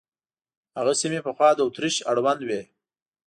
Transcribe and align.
هغه 0.77 0.93
سیمې 1.01 1.19
پخوا 1.25 1.49
د 1.55 1.59
اتریش 1.67 1.95
اړوند 2.11 2.41
وې. 2.47 2.61